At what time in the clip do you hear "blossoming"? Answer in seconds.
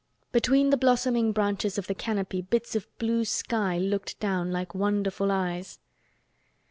0.77-1.31